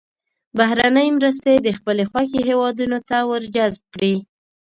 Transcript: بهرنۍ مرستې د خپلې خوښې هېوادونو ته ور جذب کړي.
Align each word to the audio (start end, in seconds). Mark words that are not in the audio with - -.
بهرنۍ 0.57 1.07
مرستې 1.17 1.53
د 1.59 1.67
خپلې 1.77 2.03
خوښې 2.11 2.41
هېوادونو 2.49 2.97
ته 3.09 3.17
ور 3.29 3.43
جذب 3.55 3.83
کړي. 3.93 4.15